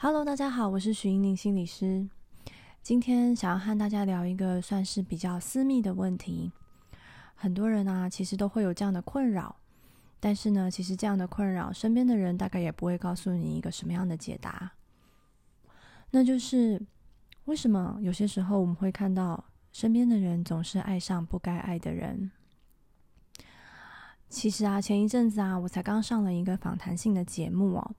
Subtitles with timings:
[0.00, 2.08] Hello，大家好，我是徐英宁心理师。
[2.84, 6.52] 今天想要和大家聊一个算是比较私密的问题。
[7.34, 9.56] 很多人啊，其实都会有这样的困扰，
[10.20, 14.70] 但是呢，其实这样的困扰，身边的人大概也不会告诉你一个什么样的解答。
[16.12, 16.80] 那就是
[17.46, 22.30] 为什么有些时候我们会看到身边的人总是爱上不该爱的人？
[24.28, 27.96] 其实啊，前一阵子啊，我才刚上了一个访谈性的节目哦。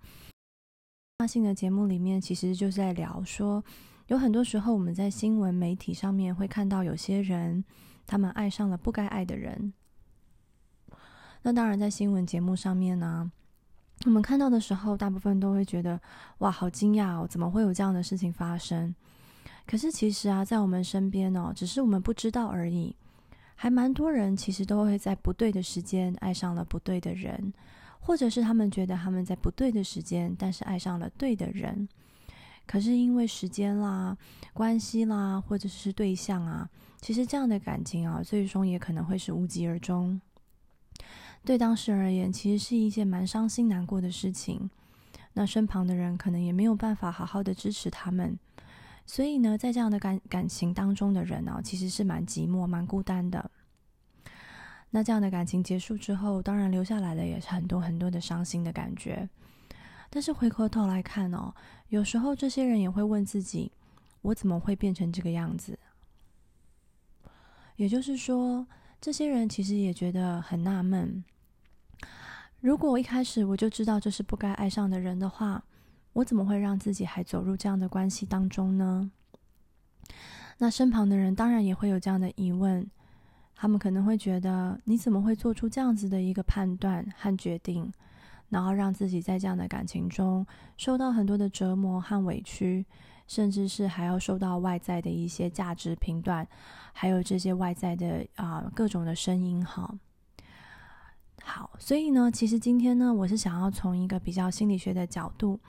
[1.28, 3.62] 性的节目里面，其实就是在聊说，
[4.08, 7.62] 有很多时候我们在新闻媒体上面会看到有些人，
[8.08, 9.74] 他们爱上了不该爱的人。
[11.41, 13.30] 那当然，在新闻节目上面呢，
[14.05, 16.00] 我们看到的时候，大部分都会觉得
[16.38, 18.96] 哇，好惊讶哦，怎么会有这样的事情发生？
[19.68, 22.96] 可是其实啊，在我们身边哦，只是我们不知道而已，
[23.55, 27.54] 还蛮多人其实都会在不对的时间爱上了不对的人。
[27.99, 31.88] 或者是他们觉得他们在不对的时间，但是爱上了对的人，
[32.66, 34.18] 可是因为时间啦、
[34.54, 40.20] 关系啦，或者是对象啊，其实这样的感情啊，最终也可能会是无疾而终。
[41.46, 44.70] 对当事人而言，其实是一件蛮伤心难过的事情。
[45.34, 48.37] 那身旁的人可能也没有办法好好的支持他们，
[49.05, 53.49] 所以呢，在这样的感感情当中的人呢，其实是蛮寂寞、蛮孤单的。
[54.91, 59.29] 那这样的感情结束之后，当然留下来的也是很多很多的伤心的感觉。
[60.09, 61.54] 但是回过头来看哦，
[61.90, 63.71] 有时候这些人也会问自己：
[64.22, 65.78] 我怎么会变成这个样子？
[67.75, 68.66] 也就是说，
[69.00, 71.24] 这些人其实也觉得很纳闷：
[72.59, 75.63] 如果我一开始我就知道这是不该爱上的人的话，
[76.13, 79.12] 我怎么会让自己还走入这样的关系当中呢？
[80.57, 82.90] 那身旁的人当然也会有这样的疑问。
[83.62, 87.91] 他们可能会觉得，你怎么会做出这样子的一个判断和决定，
[88.47, 90.47] 然后让自己在这样的感情中
[90.78, 92.85] 受到很多的折磨和委屈，
[93.28, 96.47] 甚至是还要受到外在的一些价值评断，
[96.94, 99.62] 还有这些外在的啊各种的声音。
[99.66, 99.94] 哈，
[101.44, 105.59] 好，所以呢，其实今天呢，我是想要从一个比较心理学的角度，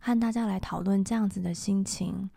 [0.00, 2.28] 和大家来讨论这样子的心情，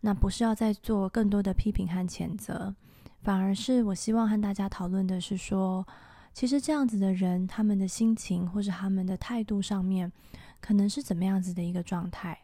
[0.00, 2.74] 那不是要再做更多的批评和谴责。
[3.24, 5.86] 反而是我希望和大家讨论的是说，
[6.34, 10.12] 其实这样子的人，他们的心情或者他们的态度上面，
[10.60, 12.38] 可能是怎么样子的一个状态。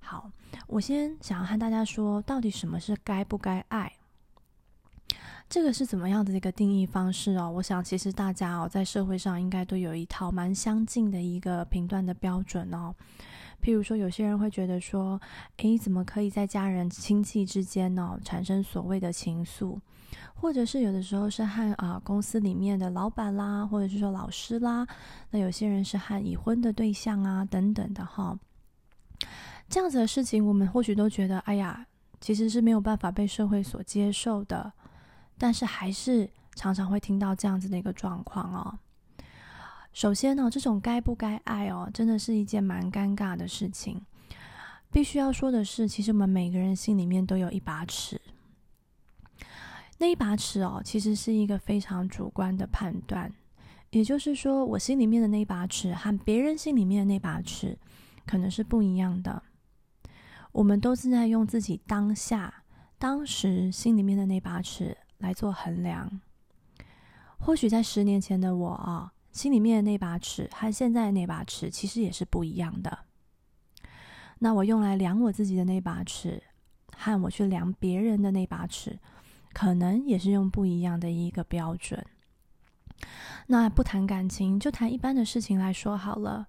[0.00, 0.30] 好，
[0.66, 3.90] 我先想要和大家说，到底什么是该不该爱？
[5.48, 7.50] 这个是怎么样的一个定义方式哦？
[7.50, 12.94] 我想其实大家哦，在社会上应该都有一套蛮相近的一个评断的标准哦。
[13.64, 15.18] 譬如说，有些人会觉得说
[15.56, 19.78] ：“诶，怎么可以在家人、亲戚之间呢产生所谓的情愫？
[20.34, 24.86] 或者是有的时候是和啊公司里面的老板啦，或者是说老师啦，
[25.30, 28.38] 那有些人是和已婚的对象啊等等的哈。
[29.70, 31.86] 这样子的事情，我们或许都觉得，哎呀，
[32.20, 34.70] 其实是没有办法被社会所接受的，
[35.38, 38.78] 但是还是常常会听到这样子的一个状况哦。”
[39.94, 44.04] 首先呢，这种该不该爱哦，真的是一件蛮尴尬的事情。
[44.90, 48.20] 必须要说的是，其实我们每个人心里面都有一把尺。
[49.98, 53.32] 那一把尺哦，其实是一个非常主观的判断。
[53.90, 57.78] 也就是说，我心里面的那一把尺和别人心里面的那把尺
[58.26, 59.44] 可能是不一样的。
[60.50, 62.64] 我们都是在用自己当下、
[62.98, 66.20] 当时心里面的那把尺来做衡量。
[67.38, 69.12] 或许在十年前的我啊。
[69.34, 73.00] 心里面的那把尺和现在的那把尺其实也是不一样的。
[74.38, 76.40] 那我用来量我自己的那把尺，
[76.96, 78.96] 和我去量别人的那把尺，
[79.52, 82.02] 可能也是用不一样的一个标准。
[83.48, 86.46] 那不谈感情，就谈一般的事情来说好了。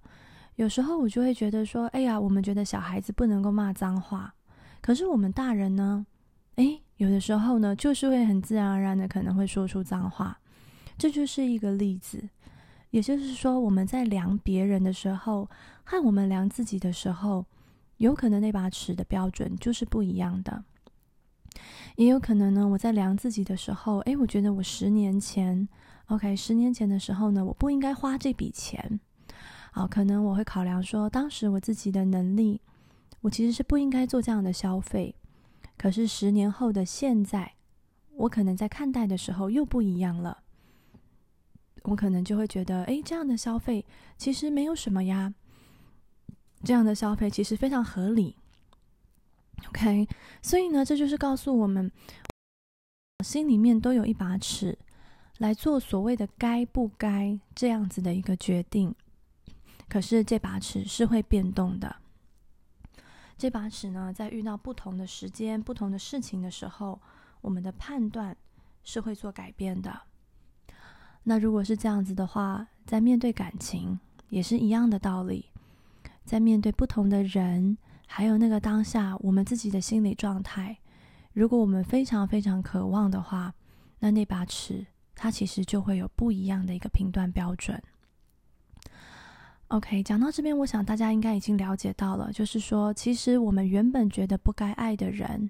[0.58, 4.36] 有时候我就会觉得说，哎呀，我们觉得小孩子不能够骂脏话，
[4.80, 6.06] 可是我们大人呢，
[6.58, 10.40] 哎，有的时候呢，就是会很自然而然的可能会说出脏话。
[10.98, 12.30] 这就是一个例子。
[12.96, 15.50] 也就是说，我们在量别人的时候，
[15.84, 17.46] 和我们量自己的时候，
[17.98, 20.64] 有可能那把尺的标准就是不一样的。
[21.98, 25.68] 也有可能呢，我在量自己的时候，诶，我觉得我十年前
[26.08, 28.98] ，OK，十年前的时候呢，我不应该花这笔钱。
[29.74, 32.62] 啊，可能我会考量说，当时我自己的能力，
[33.20, 35.14] 我其实是不应该做这样的消费。
[35.78, 37.56] 可是十年后的现在，
[38.16, 40.44] 我可能在看待的时候又不一样了。
[41.88, 43.86] 我可能就会觉得，哎，这样的消费
[44.18, 45.34] 其实没有什么呀，
[46.64, 48.36] 这样的消费其实非常合理。
[49.70, 50.08] OK，
[50.42, 51.92] 所以呢，这就是告诉我们，
[53.24, 54.78] 心里面都有一把尺，
[55.38, 58.94] 来做所谓的该不该这样子的一个决定。
[59.88, 61.96] 可是这把尺是会变动的。
[63.38, 67.00] 这把尺呢，在遇到不同的时间、不同的事情的时候，
[67.42, 68.36] 我们的判断
[68.84, 70.02] 是会做改变的。
[71.28, 74.00] 那如果是这样子的话，在面对感情
[74.30, 75.46] 也是一样的道理，
[76.24, 80.78] 在面对不同的人，还有那个当下我们自己的心理状态，
[81.34, 83.54] 如果我们非常非常渴望的话，
[84.00, 84.86] 那那把尺
[85.16, 87.82] 它其实就会有不一样的一个评断标准。
[89.70, 95.50] OK，讲到这边，我想大家应该已经了解到了，就是说，其实我们原本觉得不该爱的人，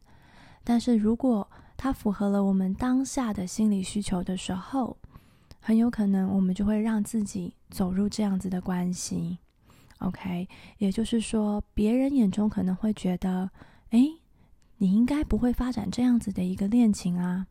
[0.64, 1.46] 但是如果
[1.76, 4.96] 他符合了我们当下的心理需求的时候，
[5.68, 9.40] 很有可能我们就会让自己走入这样子的关系。
[9.98, 10.48] OK，
[10.78, 13.50] 也就是说，别人眼中可能会觉得，
[13.90, 14.00] 哎，
[14.78, 17.48] 你应该不会发展这样子的一个恋情啊。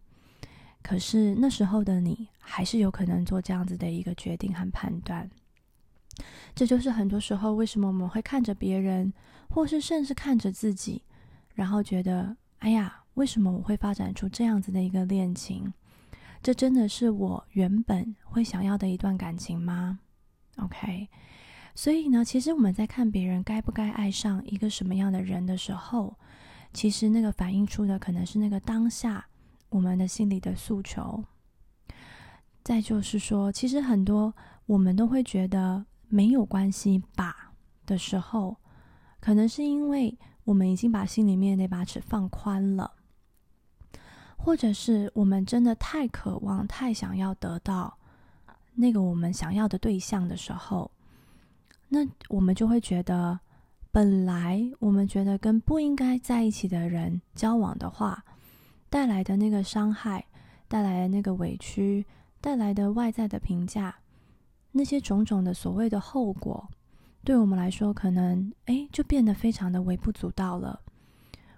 [0.81, 5.29] 可是那时候的你，还是有可能做这样子的一个决定和判断。
[6.55, 9.13] 这就是很多时候为什么我们会看着别人，
[9.49, 11.03] 或是甚至看着自己，
[11.55, 15.75] 然后觉得，哎呀，为什么我会发展出这样子的一个恋情？
[16.45, 19.99] 这真的是我原本会想要的一段感情吗
[20.59, 21.09] ？OK，
[21.75, 26.15] 所以呢，其实我们在看别人该不该爱上一个什么样的人的时候，
[26.75, 29.25] 其实那个反映出的可能是那个当下
[29.71, 31.25] 我们的心里的诉求。
[32.63, 34.35] 再就是说，其实很多
[34.67, 35.87] 我们都会觉得。
[36.07, 37.53] 没有关系吧
[37.87, 38.57] 的时候，
[39.19, 42.93] 可能是因为我们已经把心里面那把尺放宽了，
[44.45, 47.97] 或者是我们真的太渴望、太想要得到
[48.75, 50.91] 那个我们想要的对象的时候，
[51.89, 53.41] 那我们就会觉得，
[53.91, 58.23] 本来我们觉得跟不应该在一起的人交往的话，
[58.91, 60.27] 带来的那个伤害、
[60.69, 62.05] 带来的那个委屈、
[62.43, 63.97] 带来的外在的评价。
[64.73, 66.69] 那些种种的所谓的后果，
[67.25, 70.83] 对我们来说，可能哎，就变得非常的微不足道了。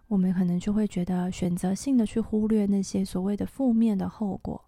[0.08, 4.64] 我们可能就会觉得选择性的去忽略那些所谓的负面的后果，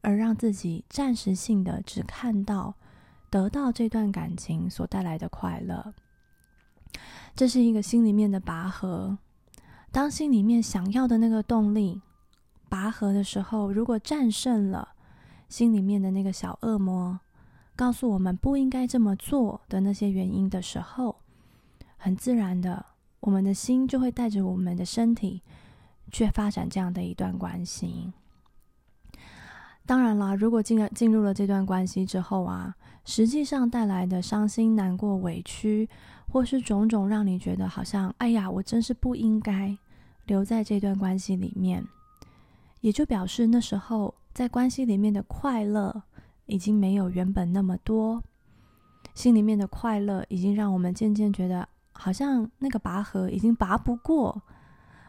[0.00, 2.74] 而让自己暂时性的只看到
[3.30, 5.94] 得到这段感情所带来的快乐。
[7.34, 9.18] 这是一个心里面的拔河。
[9.90, 12.00] 当心里面想要的那个动力
[12.68, 14.90] 拔河的时候，如果战胜了
[15.48, 17.20] 心里面的那个小恶魔。
[17.74, 21.16] 告诉我们不应该这么做的那些原因的时候，
[21.96, 22.84] 很自然的，
[23.22, 25.40] 我们的心就会带着我们的身体
[26.12, 28.12] 去发展这样的一段关系。
[29.86, 32.76] 当然啦，如果进了进入了这段关系之后啊，
[33.06, 35.88] 实际上带来的伤心、难过、委屈，
[36.28, 39.76] 或是种种让你觉得好像哎呀，我真是不应该
[40.26, 41.82] 留在这段关系里面，
[42.82, 46.02] 也就表示那时候在关系里面的快乐。
[46.46, 48.20] 已经没有原本那么多，
[49.14, 54.42] 心里面的快乐已经让我们渐渐觉得，好像那个拔河已经拔不过。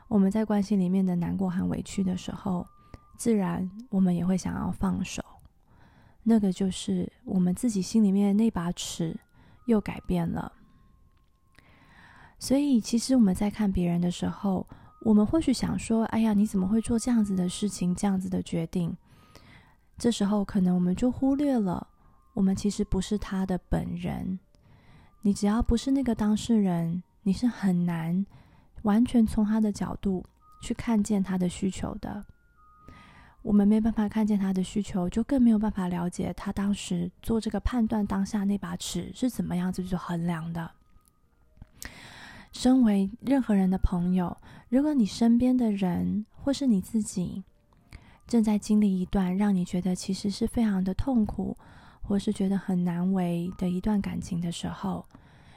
[0.07, 2.65] 我们在关系里面的难过和委屈的时候，
[3.17, 5.23] 自然我们也会想要放手。
[6.21, 9.17] 那个就是我们自己心里面的那把尺
[9.65, 10.51] 又改变了。
[12.37, 14.67] 所以，其实我们在看别人的时候，
[15.01, 18.95] 我们或许想说：“哎呀，你怎么会做这样子的事情，这样子的决定？”
[19.97, 21.87] 这时候，可能我们就忽略了，
[22.33, 24.39] 我们其实不是他的本人。
[25.25, 28.25] 你只要不是那个当事人，你是很难
[28.81, 30.21] 完全从他的角度
[30.61, 32.25] 去看见他的需求的。
[33.41, 40.69] 我们没办法看见他的需求，就更没有办法了解他当时做这个判断当下那把尺是怎么样子去衡量的。
[42.51, 44.35] 身为任何人的朋友，
[44.67, 47.41] 如果你身边的人或是你自己，
[48.27, 51.57] 正在经历一段让你觉得其实是非常的痛苦，
[52.03, 55.05] 或是觉得很难为的一段感情的时候，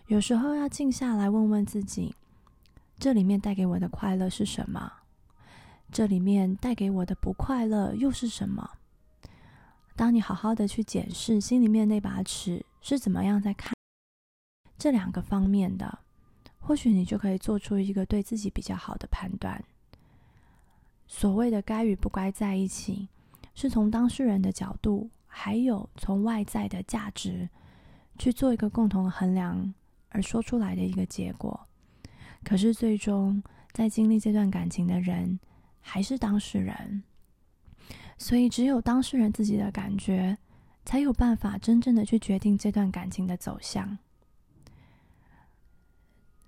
[0.06, 2.14] 有时候要静下来问问自己：
[2.98, 4.92] 这里面带给我的快乐是什么？
[5.92, 8.70] 这里面带给我的不快乐又是什么？
[9.94, 13.72] 当你好好的去检视心里面那把尺是怎么样在看
[14.78, 16.00] 这两个方面的，
[16.58, 19.64] 或许你就可以做出一个对自己比较好的判断。
[21.06, 23.08] 所谓的该与不该在一起，
[23.54, 25.08] 是从当事人的角度，
[25.38, 27.47] 还有从外在的价值
[28.19, 29.75] 去做一个共同衡量
[30.09, 31.69] 而说出来的一个结果。
[32.43, 35.38] 可是最终在经历这段感情的人
[35.78, 37.02] 还是当事人，
[38.16, 40.38] 所以只有当事人自己的感觉，
[40.87, 43.99] 才有办法真正的去决定这段感情的走向。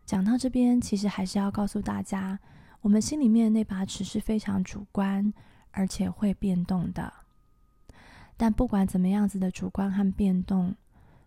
[0.06, 2.40] 讲到这边，其实还是要告诉大家。
[2.80, 5.30] 我们心里面那把尺是非常主观，
[5.72, 7.12] 而且会变动的。
[8.38, 10.74] 但不管怎么样子的主观和变动，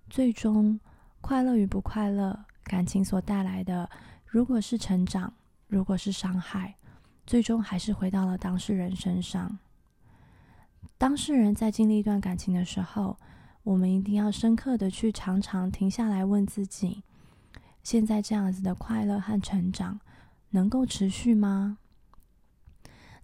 [0.09, 0.79] 最终
[1.19, 3.87] 快乐与不快乐，感情所带来的，
[4.25, 5.31] 如果是成长，
[5.67, 6.75] 如果是伤害，
[7.27, 9.59] 最终还是回到了当事人身上。
[10.97, 13.17] 当事人在经历一段感情的时候，
[13.63, 17.03] 我们一定要深刻的去常常停下来问自己：
[17.83, 19.99] 现在这样子的快乐和成长，
[20.51, 21.77] 能够持续吗？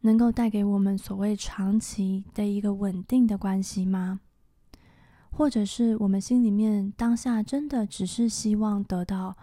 [0.08, 4.22] 能够带给我们所谓长期的一个稳定的关系吗？
[5.30, 9.36] 或者是我们心里面当下真的只是希望得到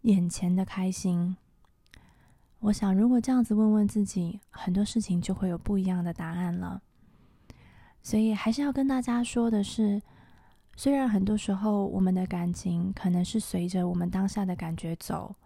[0.00, 1.36] 眼前的开心？
[2.58, 6.82] 我想，如果这样子问问自己，很多事情就会有不一样的答案了。
[8.02, 10.02] 所以，还是要跟大家说的是，
[10.74, 15.36] 虽然很多时候我们的感情可能是随着我们当下的感觉走，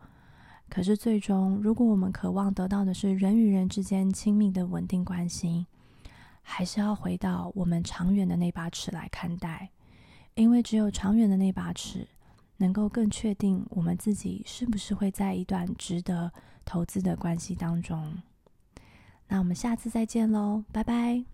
[0.69, 5.67] 可是最终，如果我们渴望得到的是人与人之间亲密的稳定关系，
[6.43, 9.71] 还是要回到我们长远的那把尺来看待。
[10.35, 12.09] 因为只有长远的那把尺，
[12.57, 16.33] 能够更确定我们自己是不是会在一段值得
[16.65, 18.17] 投资的关系当中。
[19.29, 21.34] 那我们下次再见喽，拜拜。